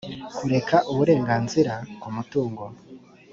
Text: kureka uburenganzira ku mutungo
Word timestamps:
kureka 0.37 0.77
uburenganzira 0.91 1.73
ku 2.01 2.07
mutungo 2.15 2.63